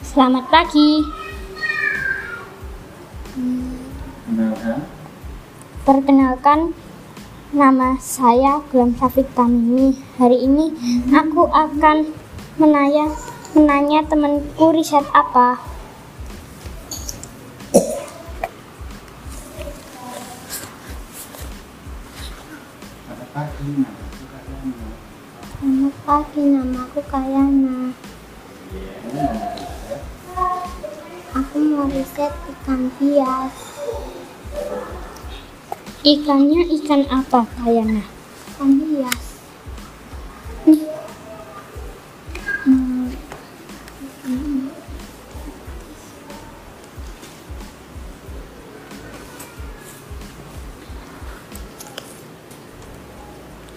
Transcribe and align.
Selamat 0.00 0.48
pagi. 0.48 1.04
Kenalkan. 4.24 4.78
Perkenalkan, 5.84 6.72
nama 7.52 8.00
saya 8.00 8.64
Gulam 8.72 8.96
Syafiq 8.96 9.28
Tamimi. 9.36 9.92
Hari 10.16 10.40
ini 10.40 10.72
aku 11.12 11.52
akan 11.52 12.08
menanya 12.56 13.12
menanya 13.52 14.08
temanku 14.08 14.72
riset 14.72 15.04
apa. 15.12 15.60
Selamat 23.04 23.28
pagi. 23.36 24.03
Nama 26.04 26.84
aku 26.84 27.00
Kayana. 27.08 27.96
Pagi? 28.68 29.24
Aku 31.32 31.56
mau 31.64 31.88
riset 31.88 32.28
ikan 32.28 32.92
hias. 33.00 33.56
Ikannya 36.04 36.68
ikan 36.76 37.08
apa, 37.08 37.48
Kayana? 37.56 38.04
Ikan 38.52 38.70
hias. 38.84 39.24
Hmm. 42.68 43.08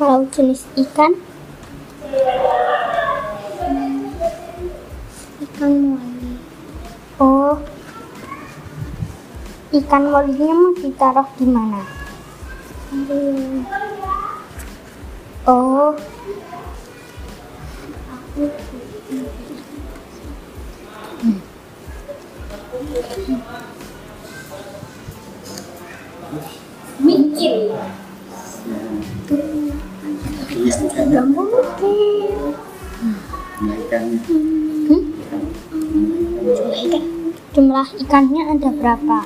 Kalau 0.00 0.24
jenis 0.32 0.64
ikan, 0.80 1.20
ikan 5.42 5.72
moli. 5.98 6.38
Oh, 7.18 7.58
ikan 9.74 10.02
molinya 10.06 10.54
mau 10.54 10.72
ditaruh 10.78 11.28
di 11.34 11.46
mana? 11.50 11.82
Oh, 15.50 15.98
mikir. 27.02 27.74
Iya, 30.54 30.72
ikannya. 30.86 31.22
mungkin. 31.26 32.54
Nah, 33.58 33.74
ikannya. 33.82 34.18
Hmm? 34.30 34.73
Jumlah 37.56 37.88
ikannya 38.04 38.52
ada 38.52 38.68
berapa? 38.68 39.18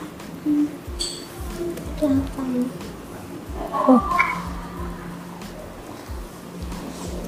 Delapan. 1.98 2.50
Oh, 3.74 4.02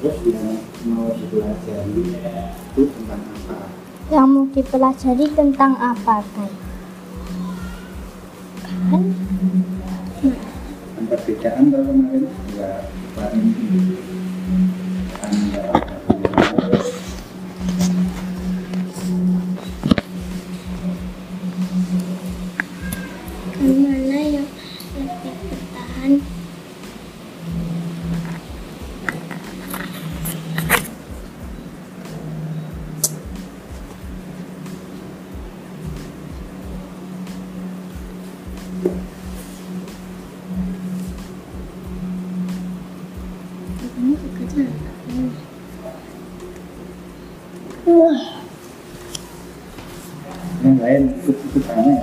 yang 0.01 0.63
mau 0.87 1.11
dipelajari 1.11 2.07
itu 2.07 2.83
tentang 2.87 3.23
apa? 3.35 3.59
yang 4.15 4.27
mau 4.31 4.47
dipelajari 4.55 5.27
tentang 5.35 5.73
apa? 5.75 6.17
Kan? 8.95 9.03
Kan 10.95 11.05
perbedaan 11.11 11.65
kalau 11.75 11.91
kemarin 11.91 12.31
dua 12.31 12.87
kemarin 12.87 13.47
mana 23.61 24.17
yang 24.25 24.49
lebih 24.97 25.35
bertahan? 25.37 26.13
Wah. 47.85 48.23
yang 50.61 50.77
lain 50.77 51.03
ikut-ikut 51.21 51.65
tanya 51.69 51.97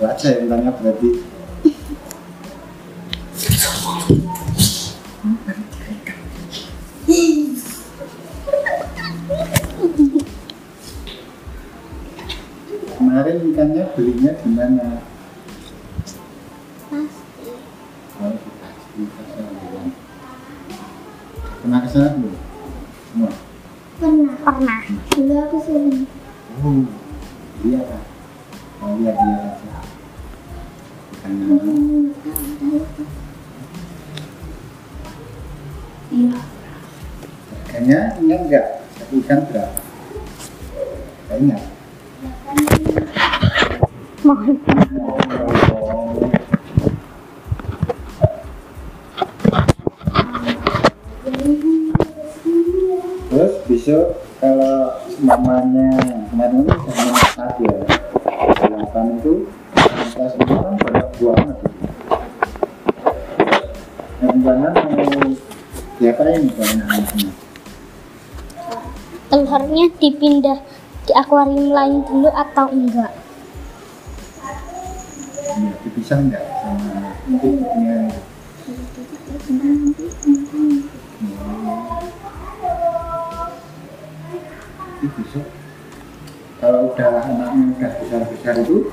aku 0.00 0.08
aja 0.08 0.32
yang 0.32 0.48
tanya 0.48 0.72
berarti 0.80 1.08
kemarin 12.96 13.36
ikannya 13.52 13.84
belinya 13.92 14.32
di 14.40 14.48
mana 14.56 14.88
Pasti. 16.88 17.52
pasar 19.04 19.46
ya. 19.52 19.82
pernah 21.60 21.78
ke 21.84 21.88
sana 21.92 22.08
belum 22.16 22.36
semua 23.12 23.32
Pernah. 24.00 24.32
Pernah. 24.40 24.80
Dulu 25.12 25.34
aku 25.44 25.56
sering. 25.60 26.08
oh 26.64 26.88
iya 27.68 27.84
kan 27.84 28.09
oh 28.80 28.90
iya 29.00 29.12
iya 29.12 29.36
aja 29.44 29.70
Iya. 36.10 36.34
harganya 37.70 38.00
ingat 38.18 38.40
nggak 38.50 38.66
satu 38.98 39.14
ikan 39.22 39.40
berapa 39.46 39.78
ingat 41.38 41.62
Mohon. 44.20 44.56
Terus 53.30 53.54
besok 53.64 54.06
kalau 54.42 55.00
mamanya 55.22 55.88
kemarin 56.28 56.66
itu 56.66 56.90
sama 56.92 57.46
ya, 57.62 57.76
delapan 58.90 59.22
itu 59.22 59.34
kita 59.86 60.26
semua 60.34 60.58
kan 60.66 60.74
banyak 60.82 61.08
buangan. 61.22 61.56
Yang 64.18 64.36
buangan 64.42 64.72
mau 64.74 65.30
diapain 66.02 66.42
buangan 66.50 66.78
anaknya? 66.90 67.30
Telurnya 69.30 69.86
dipindah 69.94 70.58
di 71.06 71.12
akuarium 71.14 71.70
lain 71.70 72.02
dulu 72.02 72.34
atau 72.34 72.66
enggak? 72.74 73.14
Ya, 75.54 75.70
dipisah 75.86 76.18
nggak 76.26 76.44
sama 76.58 77.14
titiknya? 77.38 78.10
Jadi 84.98 85.06
besok 85.14 85.59
kalau 86.60 86.92
udah 86.92 87.24
anaknya 87.24 87.72
udah 87.72 87.90
besar-besar 88.04 88.54
itu 88.60 88.92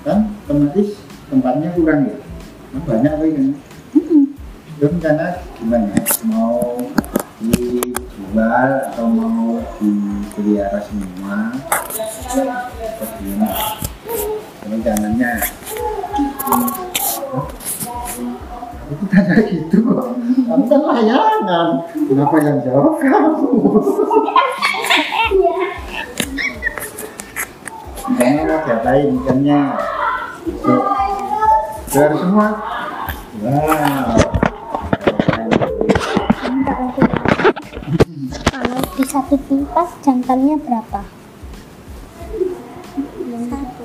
kan 0.00 0.32
otomatis 0.48 0.96
tempatnya 1.28 1.68
kurang 1.76 2.08
ya? 2.08 2.16
Kan 2.72 2.80
banyak 2.88 3.12
apa 3.12 3.24
kan 3.28 3.46
itu 4.76 4.84
rencana 4.88 5.26
gimana? 5.60 6.00
Mau 6.24 6.80
dijual 7.44 8.70
atau 8.88 9.04
mau 9.04 9.60
dipelihara 9.76 10.80
semua? 10.80 11.52
Atau 12.24 13.06
gimana? 13.20 13.52
Rencananya. 14.64 15.32
Aku 18.86 19.04
tanya 19.12 19.34
gitu 19.44 19.82
kamu 20.46 20.64
kan 20.72 20.80
layangan. 20.88 21.68
Kenapa 21.92 22.36
yang 22.40 22.58
jawab 22.64 22.96
kamu 22.96 23.76
Mau 28.36 28.60
diapain 28.68 29.16
ikannya? 29.16 29.60
Tuh. 30.60 30.84
Keluar 31.88 32.12
semua. 32.20 32.48
Wow. 33.40 34.20
Kalau 38.52 38.80
di 38.92 39.04
satu 39.08 39.40
pipas 39.40 39.90
jantannya 40.04 40.60
berapa? 40.60 41.00
Satu. 43.48 43.84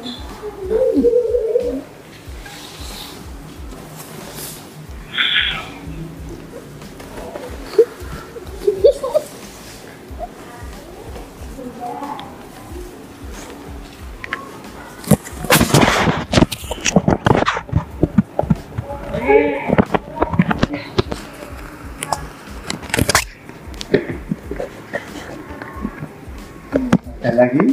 Ada 27.22 27.48
lagi? 27.48 27.64